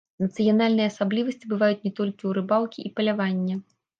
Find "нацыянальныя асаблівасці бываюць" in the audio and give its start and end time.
0.21-1.85